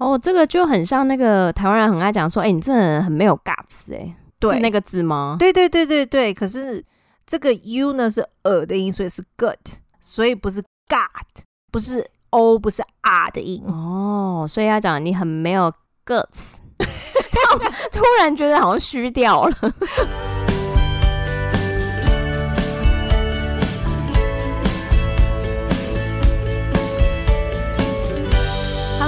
[0.00, 5.36] 哦，这个就很像那个台湾人很爱讲说，哎，你这人很没有 guts，哎，对，是那个字吗？
[5.38, 6.34] 对对对对对。
[6.34, 6.84] 可是
[7.24, 9.54] 这个 u 呢是呃的音，所以是 gut，
[10.00, 13.62] 所以不是 gut，不是 o，不是 r 的音。
[13.66, 15.72] 哦，所以要讲你很没有
[16.04, 16.56] guts，
[17.92, 19.56] 突然觉得好像虚掉了。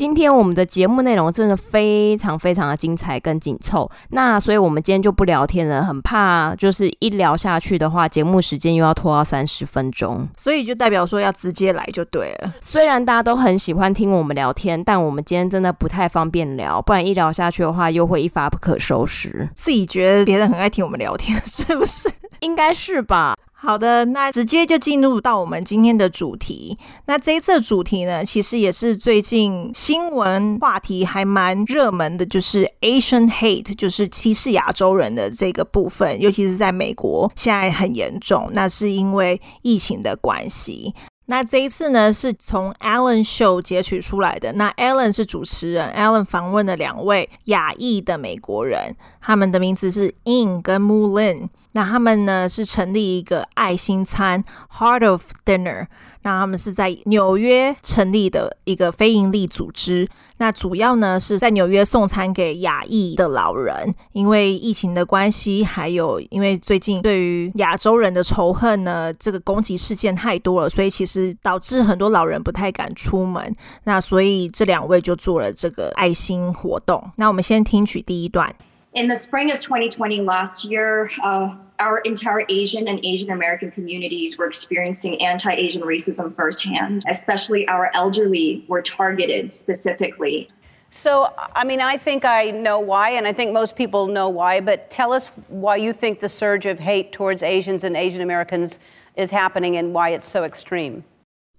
[0.00, 12.50] 今天我们的节目内容真的非常非常的精彩跟紧凑，那所以我们今天就不聊天了，很怕就是一聊下去的话，节目时间又要拖到三十分钟，所以就代表说要直接来就对了。
[12.62, 19.46] 虽然大家都很喜欢听我们聊天，但我们今天真的不太方便聊，不然一聊下去的话，又会一发不可收拾。
[19.54, 22.08] 自己觉得别人很爱听我们聊天，是不是？
[22.40, 23.36] 应该是吧。
[23.62, 26.74] 好的，那直接就进入到我们今天的主题。
[27.04, 38.48] 那这一次的主题呢，其实也是最近新闻话题还蛮热门的，就是 Asian hate，就是歧视亚洲人的这个部分，尤其是在美国现在很严重。
[38.54, 40.94] 那是因为疫情的关系。
[41.30, 44.52] 那这一次呢，是从 Alan Show 截取出来的。
[44.54, 51.48] 那 Alan 是主持人，Alan 访问了两位亚裔的美国人，他们的名字是 In 跟 Moulin。
[51.70, 54.42] 那他们呢是成立一个爱心餐
[54.76, 55.86] Heart of Dinner。
[56.22, 73.52] 那他们是在纽约成立的一个非营利组织，那主要呢是在纽约送餐给亚裔的老人，因为疫情的关系，还有因为最近对于亚洲人的仇恨呢，这个攻击事件太多了，所以其实导致很多老人不太敢出门。
[73.84, 77.10] 那所以这两位就做了这个爱心活动。
[77.16, 78.54] 那我们先听取第一段。
[78.92, 84.46] In the spring of 2020 last year, uh our entire Asian and Asian American communities were
[84.46, 90.48] experiencing anti-Asian racism firsthand, especially our elderly were targeted specifically.
[90.90, 94.60] So, I mean, I think I know why, and I think most people know why,
[94.60, 98.78] but tell us why you think the surge of hate towards Asians and Asian Americans
[99.16, 101.04] is happening and why it's so extreme.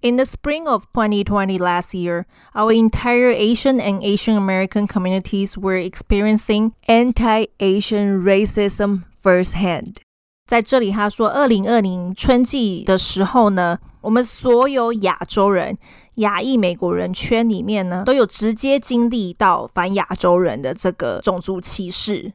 [0.02, 5.76] In the spring of 2020 last year, our entire Asian and Asian American communities were
[5.76, 10.02] experiencing anti-Asian racism firsthand.
[10.52, 15.78] 在这里，他说，二零二零春季的时候呢，我们所有亚洲人、
[16.16, 22.34] 亚裔美国人圈里面呢，都有直接经历到反亚洲人的这个种族歧视。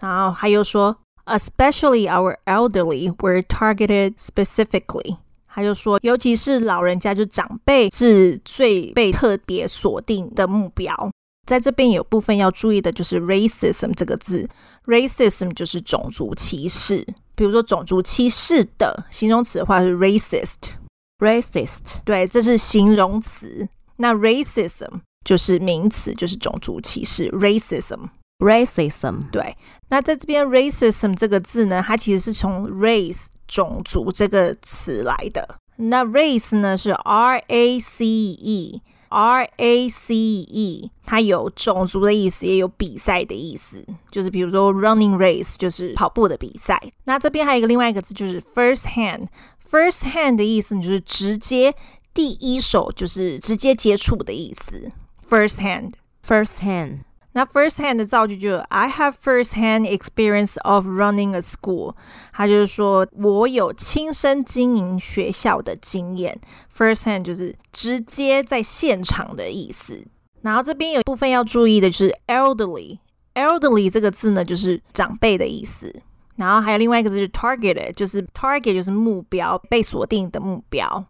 [0.00, 0.96] 然后还有说
[1.26, 5.18] ，especially our elderly were targeted specifically。
[5.46, 11.10] 他就说，尤其是老人家，就长辈是最被特别锁定的目标。
[11.46, 14.48] 在这边有部分要注意的，就是 racism 这个字
[14.86, 17.06] ，racism 就是种族歧视。
[17.38, 23.68] 比如说种族歧视的形容词的话是 racist，racist，对，这是形容词。
[23.98, 29.56] 那 racism 就是名词，就是种族歧视，racism，racism，对。
[29.88, 35.58] 那在这边 racism 这个字呢，它其实是从 race 种族这个词来的。
[35.76, 38.82] 那 race 呢是 R A C E。
[39.08, 46.80] R A C E，它有种族的意思，也有比赛的意思，就是比如说 running race，就是跑步的比赛。
[47.04, 51.74] 那这边还有一个另外一个字，就是 first hand，first hand 的意思你就是直接
[52.12, 54.92] 第一手，就是直接接触的意思。
[55.28, 57.00] first hand，first hand。
[57.35, 61.95] 那 first hand 的造句就是 I have first hand experience of running a school。
[62.31, 66.39] 他就是说我有亲身经营学校的经验。
[66.71, 70.05] first hand 就是直接在现场的意思。
[70.41, 75.91] 然后这边有一部分要注意的就是 elderly。elderly 这个字呢，就是长辈的意思。
[76.35, 81.05] 然后还有另外一个字就是 target，就是 target 就是目标，被锁定的目标。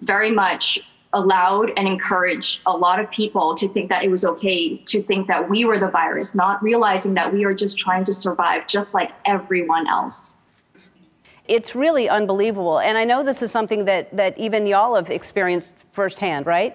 [0.00, 0.80] very much
[1.12, 5.28] allowed and encouraged a lot of people to think that it was okay to think
[5.28, 8.94] that we were the virus, not realizing that we are just trying to survive just
[8.94, 10.36] like everyone else.
[11.46, 12.80] It's really unbelievable.
[12.80, 16.74] And I know this is something that, that even y'all have experienced firsthand, right?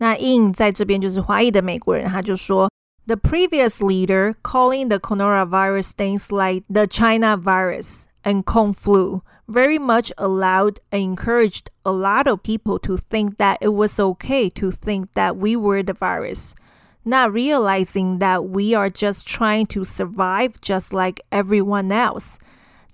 [0.00, 2.68] 那 In 在这边就是华裔的美国人，他就说
[3.06, 9.78] The previous leader calling the coronavirus things like the China virus and Kung flu very
[9.78, 14.70] much allowed and encouraged a lot of people to think that it was okay to
[14.70, 16.54] think that we were the virus,
[17.02, 22.36] not realizing that we are just trying to survive just like everyone else.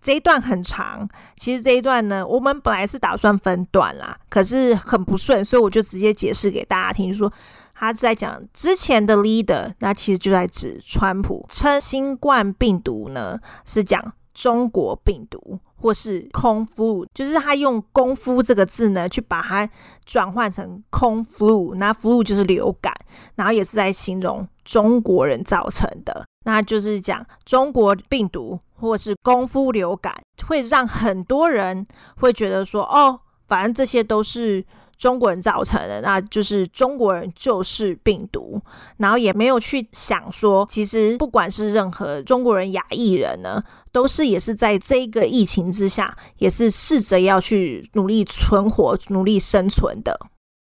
[0.00, 7.32] 这一段很长，其实这一段呢，我们本来是打算分段啦，可是很不顺，所以我就直接解释给大家听，就说
[7.79, 15.59] 他是在讲之前的 leader，那其实就在指川普称新冠病毒呢是讲中国病毒。
[15.81, 19.69] 或是空 flu，就是他用功夫这个字呢，去把它
[20.03, 22.93] 转换成空 flu，那 flu 就是流感，
[23.35, 30.13] 然后也是在形容中国人造成的，那就是讲中国病毒或是功夫流感，
[30.45, 31.87] 会让很多人
[32.17, 34.65] 会觉得说，哦，反正这些都是。
[34.99, 38.61] 中国人造成的，那就是中国人就是病毒，
[38.97, 43.63] 然后也没有去想说，其实不管是任何中国人、亚裔人呢，
[43.93, 50.19] 都是也是在这个疫情之下，也是试着要去努力存活、努力生存的。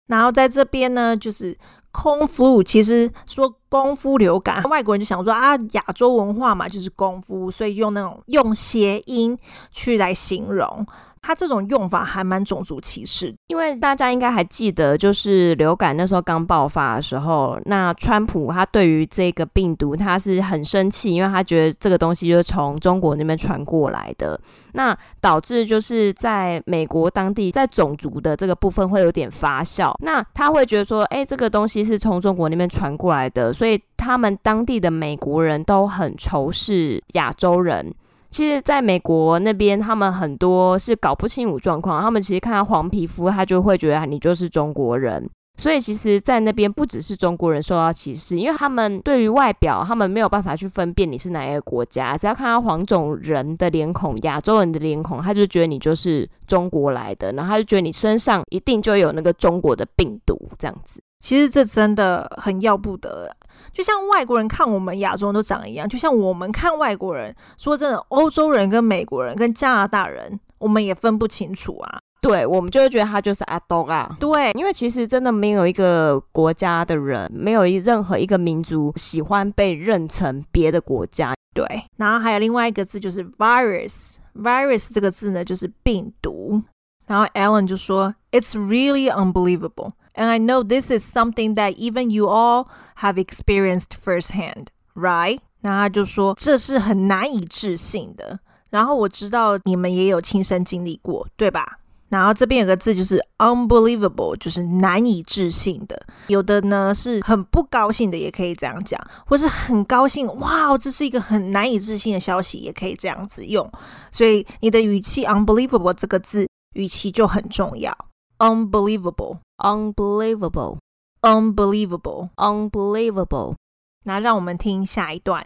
[0.07, 1.57] 然后在这边呢，就是
[1.91, 9.37] 空 flu，其实说功夫流感，外国人就想说啊，亚洲文化嘛，就是功夫，所以用那种用谐音
[9.73, 10.87] 去来形容。
[11.27, 24.41] 他这种用法还蛮种族歧视，因为大家应该还记得，就是流感那时候刚爆发的时候，那川普他对于这个病毒他是很生气，因为他觉得这个东西就是从中国那边传过来的，
[24.75, 37.93] 那导致就是在美国当地在种族的这个部分会有点发酵，那他会觉得说，哎，这个东西是从中国那边传过来的，所以他们当地的美国人都很仇视亚洲人。
[38.37, 42.03] 其实，在美国那边，他们很多是搞不清楚状况。
[42.03, 45.27] 他们其实看到黄皮肤，他就会觉得你就是中国人。
[45.57, 52.15] 所以，其实，在那边不只是中国人受到歧视，因为他们对于外表，他们没有办法去分辨你是哪一个国家。
[52.15, 61.01] 只要看到黄种人的脸孔、亚洲人的脸孔，他就觉得你就是中国来的，然后他就觉得你身上一定就有那个中国的病毒，这样子。
[61.21, 63.35] 其实这真的很要不得，
[63.73, 71.99] 就像外国人看我们亚洲人都长一样，就像我们看外国人，说真的，欧洲人跟美国人跟加拿大人，我们也分不清楚啊。
[72.21, 74.17] 对，我们就会觉得他就是阿东啊。
[74.19, 81.35] 对，因为其实真的没有一个国家的人，没有一任何一个民族喜欢被认成别的国家。
[81.55, 81.65] 对，
[81.97, 86.63] 然后还有另外一个字就是 virus，virus 这个字呢就是病毒。
[87.07, 89.93] 然后 Ellen 就说，It's really unbelievable。
[90.16, 92.68] And I know this is something that even you all
[92.98, 95.40] have experienced firsthand, right?
[95.62, 98.40] 那他就说这是很难以置信的。
[98.70, 101.78] 然后我知道你们也有亲身经历过，对吧？
[102.10, 105.98] 然后这边有个字就是 unbelievable，就是难以置信的。
[106.28, 113.72] 有的呢是很不高兴的，也可以这样讲，或是很高兴，哇，这是一个很难以置信的消息，也可以这样子用。
[114.12, 117.98] 所以你的语气 unbelievable 这个字语气就很重要。
[118.40, 120.80] Unbelievable, unbelievable,
[121.22, 123.56] unbelievable, unbelievable。
[124.04, 125.46] 那让我们听下一段。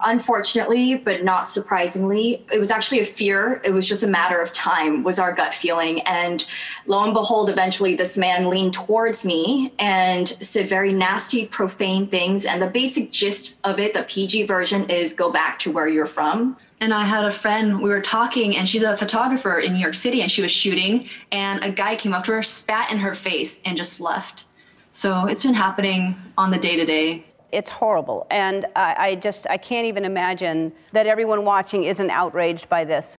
[0.00, 3.62] Unfortunately, but not surprisingly, it was actually a fear.
[3.64, 6.02] It was just a matter of time, was our gut feeling.
[6.02, 6.44] And
[6.86, 12.44] lo and behold, eventually this man leaned towards me and said very nasty, profane things.
[12.44, 16.06] And the basic gist of it, the PG version, is go back to where you're
[16.06, 16.56] from.
[16.80, 19.94] And I had a friend, we were talking, and she's a photographer in New York
[19.94, 23.14] City, and she was shooting, and a guy came up to her, spat in her
[23.14, 24.44] face, and just left.
[24.92, 27.24] So it's been happening on the day to day.
[27.52, 28.26] It's horrible.
[28.30, 33.16] And I, I just, I can't even imagine that everyone watching isn't outraged by this.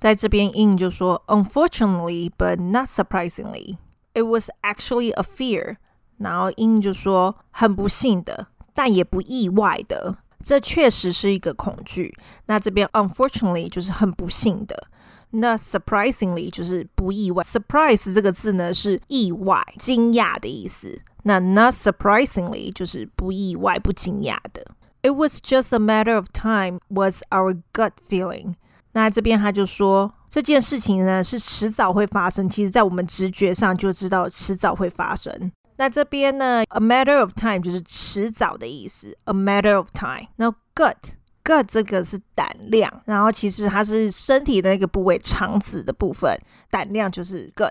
[0.00, 3.78] 在这边，In 就说，Unfortunately, but not surprisingly,
[4.14, 5.76] it was actually a fear.
[6.18, 10.18] 然后 In 就说，很不幸的，但也不意外的。
[10.45, 12.15] 这确实是一个恐惧。
[12.45, 14.87] 那这边 unfortunately 就是很不幸的。
[15.31, 21.01] 那 surprisingly 就是不意外，surprise 这个字呢是意外、惊讶的意思。
[21.23, 24.63] 那 not surprisingly 就是不意外、不惊讶的。
[25.01, 28.53] It was just a matter of time was our gut feeling。
[28.91, 35.51] 那这边他就说这件事情呢是迟早会发生，其实在我们直觉上就知道迟早会发生。
[35.77, 40.27] 那这边呢，a matter of time 就是迟早的意思，a matter of time。
[40.37, 40.95] 那 gut。
[41.43, 46.35] gut 这个是胆量，然后其实它是身体的那个部位，肠子的部分。
[46.71, 47.69] 胆量就是 gut。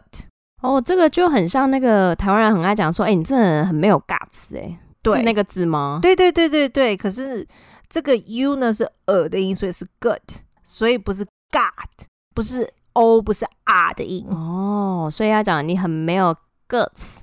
[0.63, 5.99] 哦，这个就很像那个台湾人很爱讲说，哎，你这人很没有 guts，哎，对，是那个字吗？
[6.01, 6.97] 对对对对对。
[6.97, 7.45] 可是
[7.89, 10.21] 这个 u 呢是耳的音，所以是 gut，
[10.63, 14.25] 所以不是 gut，不是 o，不是 r 的音。
[14.29, 16.33] 哦，所以要讲你很没有
[16.69, 17.17] guts。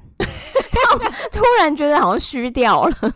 [1.32, 3.14] 突然觉得好像虚掉了，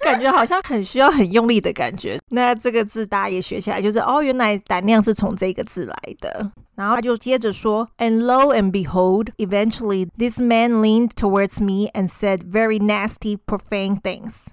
[0.00, 2.18] 感觉好像很需要很用力的感觉。
[2.30, 6.52] 那这个字大家也学起来，就是哦，原来胆量是从这个字来的。
[6.74, 14.46] 然后他就接着说，And lo and behold, eventually this man leaned towards me and said very nasty, profane things。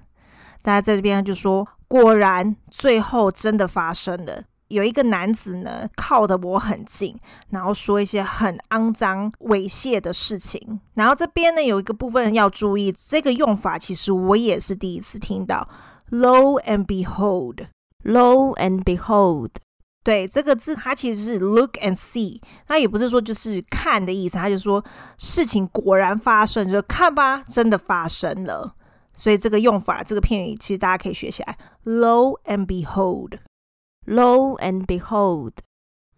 [0.64, 4.46] 大家在这边就说，果然最后真的发生了。
[4.70, 7.16] 有一个男子呢，靠得我很近，
[7.50, 10.80] 然后说一些很肮脏、猥亵的事情。
[10.96, 15.70] 然后这边呢，有一个部分要注意，这个用法其实我也是第一次听到。
[16.10, 19.50] Lo and behold，lo and behold，
[20.04, 24.84] 对，这个字它其实是 look and see，那也不是说就是看的意思，它就说
[25.18, 28.76] 事情果然发生，就看吧，真的发生了。
[29.18, 31.58] 所以这个用法，这个片语其实大家可以学起来。
[31.86, 33.40] Lo and behold。
[34.06, 35.52] Lo and behold，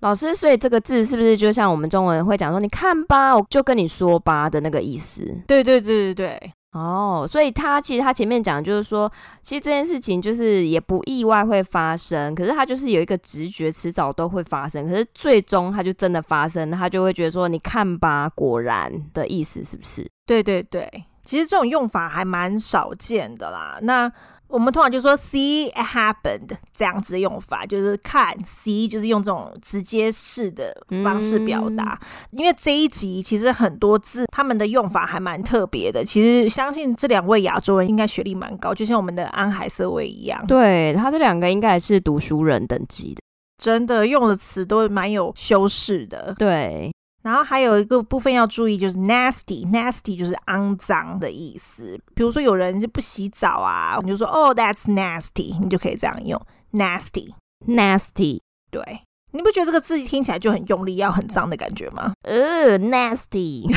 [0.01, 5.24] 老师，所以这个字是不是就像我们中文会讲说“你看吧，我就跟你说吧”的那个意思？
[5.48, 6.53] 对对对对对。
[6.74, 14.88] 哦，所以他其实他前面讲就是说，其实这件事情就是也不意外会发生，可是他就是有一个直觉，迟早都会发生。
[14.88, 20.08] 可是最终他就真的发生，他就会觉得说“你看吧，果然”的意思是不是？
[20.27, 20.88] 对对对，
[21.24, 23.79] 其实这种用法还蛮少见的啦。
[23.82, 24.12] 那
[24.50, 32.00] 我们通常就说 see happened 这样子的用法，就是看 see 就是用这种直接式的方式表达。
[32.01, 36.04] 嗯、因为这一集其实很多字他们的用法还蛮特别的。
[36.04, 40.42] 其实相信这两位亚洲人应该学历蛮高，就像我们的安海瑟薇一样。
[40.48, 43.22] 对，他这两个应该也是读书人等级的，
[43.62, 46.34] 真的用的词都蛮有修饰的。
[46.38, 46.92] 对。
[47.27, 52.00] 然后还有一个部分要注意，就是 nasty，nasty 就是肮脏的意思。
[52.15, 56.41] 比如说有人就不洗澡啊，你就说哦，that's nasty，你就可以这样用
[56.72, 58.39] nasty，nasty。
[58.72, 59.01] 对，
[59.34, 62.13] 你不觉得这个字听起来就很用力，要很脏的感觉吗？
[62.22, 63.69] 呃，nasty。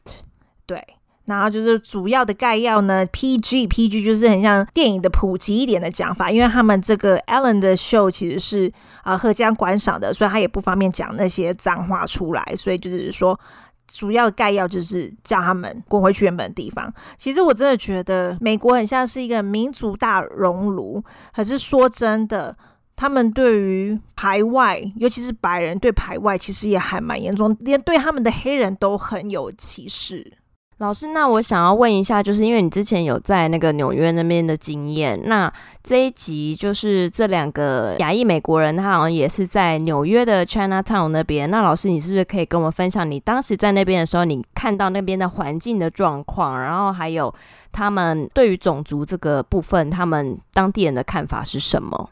[0.66, 0.84] 对，
[1.26, 8.72] 然后就是主要的概要呢，PG，PG 就是很像电影的普及一点的讲法，因为他们这个 Ellen 的 show 其实是
[9.04, 13.38] 啊贺家观赏的，所以他也不方便讲那些脏话出来，所以就是说
[13.86, 16.92] 主要的概要就是叫他们滚回去原本的地方。
[17.16, 21.00] 其实我真的觉得美国很像是一个民族大熔炉，
[21.32, 22.56] 可是说真的。
[23.02, 30.34] 他们对于排外，尤其是白人对排外，其实也还蛮严重，连对他们的黑人都很有歧视。
[30.78, 41.50] 老师，那我想要问一下，就是因为你之前有在那个纽约那边的经验，那这一集就是这两个亚裔美国人，他好像也是在纽约的 Chinatown 那边。
[41.50, 47.34] 那老师，你是不是可以跟我们分享你当时在那边的时候，你看到那边的环境的状况，然后还有
[47.72, 52.10] 他们对于种族这个部分，他们当地人的看法是什么？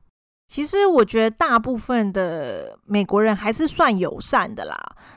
[0.51, 4.77] 其实我觉得大部分的美国人还是算友善的啦。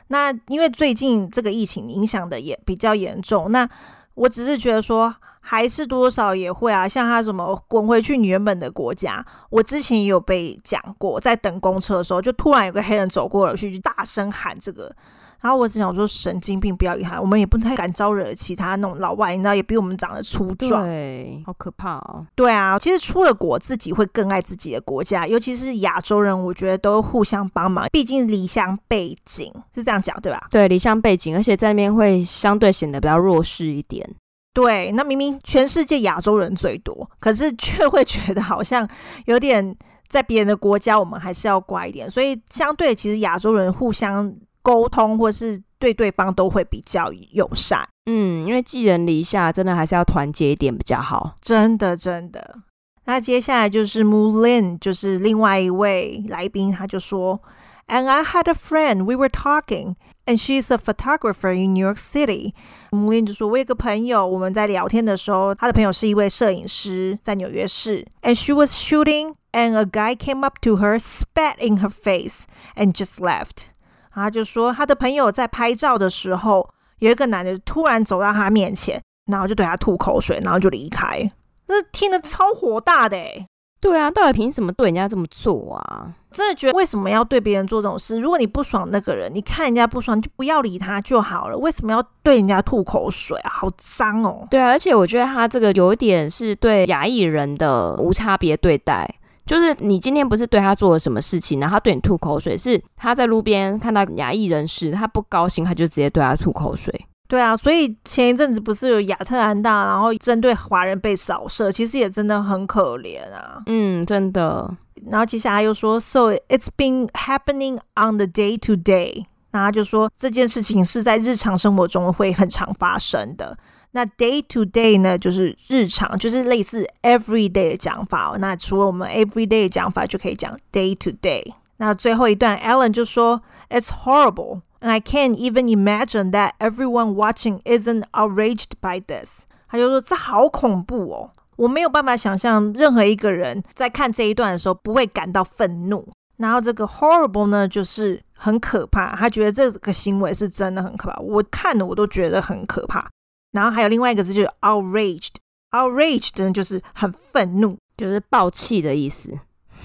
[0.10, 3.68] 那因为最近这个疫情影响的也比较严重，那
[4.14, 6.88] 我只是觉得说还是多少也会啊。
[6.88, 14.96] 像他什么滚回去你原本的国家，我之前也有被讲过，在等公车的时候，就突然有个黑人走过了去，就大声喊这个。
[15.44, 17.20] 然后我只想说，神经病，不要理他。
[17.20, 20.86] 我们也不太敢招惹其他那种老外，你知道，也比我们长得粗壮。
[20.86, 22.26] 对，好可怕哦。
[22.34, 27.86] 对啊，其实出了国，自己会更爱自己的国家，尤其是亚洲人，我觉得都互相帮忙。
[27.92, 30.48] 毕竟离乡背景是这样讲，对吧？
[30.50, 34.10] 对，离乡背景，而且在那边会相对显得比较弱势一点。
[34.54, 38.88] 对，那明明全世界亚洲人最多，可是却会觉得好像
[39.26, 39.76] 有点
[40.08, 42.10] 在别人的国家，我们还是要乖一点。
[42.10, 44.34] 所以相对，其实亚洲人互相。
[44.64, 51.36] 沟通或是对对方都会比较友善，嗯，因为寄人篱下，真的还是要团结一点比较好。
[51.42, 52.60] 真的，真的。
[53.06, 57.42] 那接下来就是 Mulin，就是另外一位来宾，他就说
[57.88, 62.54] ：“And I had a friend, we were talking, and she's a photographer in New York City。”
[62.92, 68.08] Mulin 就说：“我有个朋友，我们在聊天的时候，他的朋友是一位摄影师，在纽约市。
[68.22, 72.44] And she was shooting, and a guy came up to her, spat in her face,
[72.78, 73.73] and just left.”
[74.14, 79.02] 他就说，他的朋友在拍照的时候，有一个男的突然走到他面前，
[79.32, 81.30] 然后就对他吐口水，然后就离开。
[81.68, 83.48] 那听得超火大的诶。
[83.82, 86.08] 对啊，到底凭什么对人家这么做啊？
[86.32, 88.18] 真的觉得为什么要对别人做这种事？
[88.18, 91.58] 如果你不爽那个人，你看人家不爽，你就不要理他就好了。
[91.58, 93.50] 为什么要对人家吐口水啊？
[93.52, 94.48] 好脏哦！
[94.50, 99.16] 对啊，而且我觉得他这个有一点是对亚裔人的无差别对待。
[99.46, 107.06] 就是你今天不是对他做了什么事情，然后他对你吐口水，是他在路边看到亚裔人士，他不高兴，他就直接对他吐口水。
[107.28, 113.62] 对啊，所以前一阵子不是有亚特兰大，然后针对华人被扫射，其实也真的很可怜啊。
[113.66, 114.72] 嗯，真的。
[115.10, 119.26] 然后接下来又说，So it's been happening on the day to day。
[119.52, 123.58] 那他就说这件事情是在日常生活中会很常发生的。
[123.96, 128.36] 那 day to day 呢，就是日常，就是类似 every day 的讲法。
[128.40, 131.54] 那除了我们 every day 的讲法，就可以讲 day to day。
[131.78, 139.42] 那最后一段，Ellen 就说，It's horrible, and I can't even imagine that everyone watching isn't outraged by this。
[139.68, 146.08] 他就说这好恐怖哦，我没有办法想象任何一个人在看这一段的时候不会感到愤怒。
[146.38, 149.16] 然后这个 horrible 呢，就是很可怕。
[149.16, 153.08] 他觉得这个行为是真的很可怕，我看了我都觉得很可怕。
[153.54, 159.32] 然后还有另外一个字就是 outraged，outraged 呢就是很愤怒，就是爆气的意思。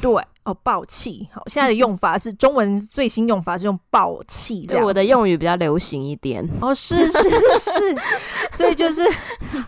[0.00, 0.11] 对
[0.44, 1.28] 哦，爆气。
[1.33, 4.85] 好，现在的用法是中文最新用法是用爆气这样。
[4.87, 6.48] 我的用语比较流行一点。
[6.61, 7.20] 哦，是是
[7.59, 7.96] 是，
[8.57, 9.02] 所以就是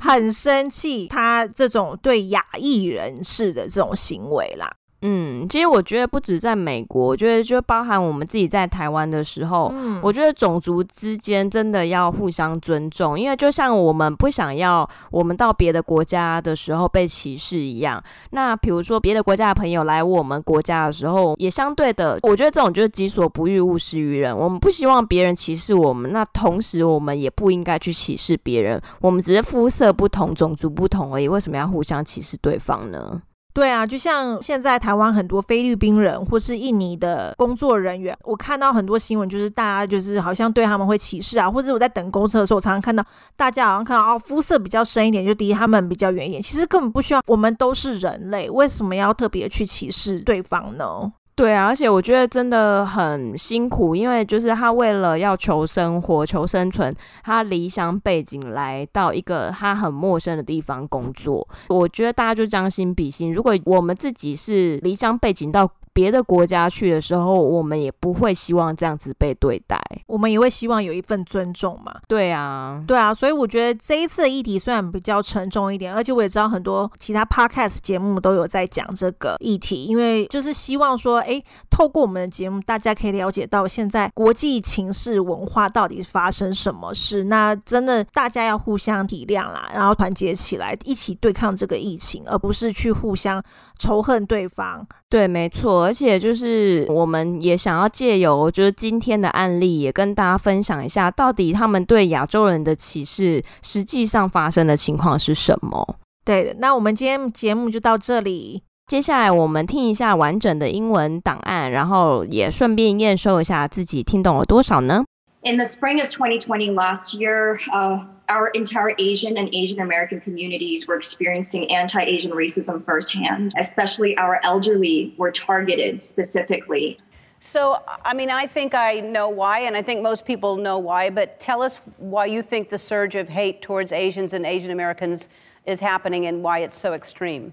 [0.00, 4.72] 很生气，他这种对亚裔人士的这种行为啦。
[5.02, 24.36] 嗯，其实我觉得不止在美国，我觉得就包含我们自己在台湾的时候，嗯，我觉得种族之间真的要互相尊重，因为就像我们不想要我们到别的国家的时候被歧视一样，那比如说别的国家的朋友来我们国家的时候，也相对的，我觉得这种就是己所不欲，勿施于人。
[24.36, 28.80] 我们不希望别人歧视我们，那同时我们也不应该去歧视别人。
[29.00, 33.22] 我们只是肤色不同，种族不同而已，为什么要互相歧视对方呢？
[33.52, 43.04] 对啊，就像现在台湾很多菲律宾人或是印尼的工作人员，我看到很多新闻，就是大家就是好像对他们会歧视啊，或者我在等公车的时候，我常常看到
[43.36, 51.12] 大家好像看到哦，肤色比较深一点就离他们比较远一点，其实根本不需要，我们都是人类，为什么要特别去歧视对方呢？
[51.40, 61.48] 对啊，而且我觉得真的很辛苦，因为就是他为了要求生活、求生存，他离乡背景来到一个他很陌生的地方工作。
[61.70, 65.66] 我觉得大家就将心比心，如果我们自己是离乡背景到。
[66.00, 71.94] 别的国家去的时候，我们也不会希望这样子被对待，我们也会希望有一份尊重嘛。
[72.08, 87.24] 对啊，对啊，所以我觉得这一次的议题虽然比较沉重一点，而且我也知道很多其他 podcast 节目都有在讲这个议题，因为就是希望说，哎，透过我们的节目，大家可以了解到现在国际情势文化到底发生什么事。
[87.24, 93.42] 那真的大家要互相体谅啦，然后团结起来，一起对抗这个疫情，而不是去互相
[93.78, 94.86] 仇恨对方。
[95.10, 105.96] 对，没错，而且就是我们也想要借由就是今天的案例，也跟大家分享一下，到底他们对亚洲人的歧视实际上发生的情况是什么。
[106.24, 115.04] 对的，那我们今天节目就到这里，接下来我们听一下完整的英文档案，然后也顺便验收一下自己听懂了多少呢
[115.42, 120.96] ？In the spring of 2020 last year, uh our entire Asian and Asian American communities were
[120.96, 126.98] experiencing anti Asian racism firsthand, especially our elderly were targeted specifically.
[127.40, 131.10] So, I mean, I think I know why, and I think most people know why,
[131.10, 135.28] but tell us why you think the surge of hate towards Asians and Asian Americans
[135.66, 137.52] is happening and why it's so extreme.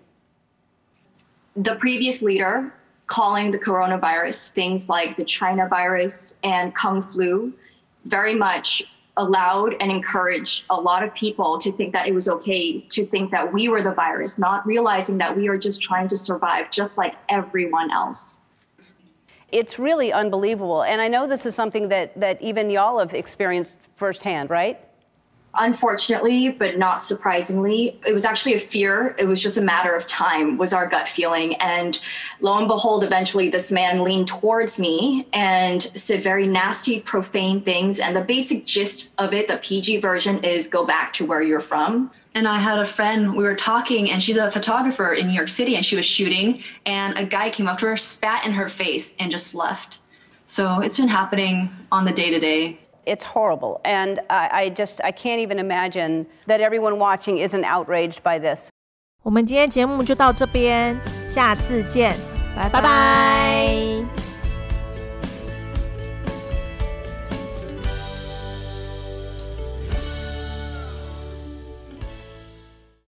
[1.55, 2.71] The previous leader
[3.07, 7.53] calling the coronavirus things like the China virus and Kung flu
[8.05, 8.83] very much
[9.17, 13.31] allowed and encouraged a lot of people to think that it was okay to think
[13.31, 16.97] that we were the virus, not realizing that we are just trying to survive just
[16.97, 18.39] like everyone else.
[19.51, 20.83] It's really unbelievable.
[20.83, 24.79] And I know this is something that, that even y'all have experienced firsthand, right?
[25.59, 29.15] Unfortunately, but not surprisingly, it was actually a fear.
[29.17, 31.55] It was just a matter of time, was our gut feeling.
[31.55, 31.99] And
[32.41, 37.99] lo and behold, eventually this man leaned towards me and said very nasty, profane things.
[37.99, 41.59] And the basic gist of it, the PG version, is go back to where you're
[41.59, 42.11] from.
[42.35, 45.47] And I had a friend, we were talking, and she's a photographer in New York
[45.47, 48.69] City, and she was shooting, and a guy came up to her, spat in her
[48.69, 49.97] face, and just left.
[50.45, 53.80] So it's been happening on the day to day it's horrible.
[53.84, 58.68] And I, I just, I can't even imagine that everyone watching isn't outraged by this.
[59.22, 60.98] 我们今天节目就到这边，
[61.28, 62.16] 下次见，
[62.56, 64.25] 拜拜拜。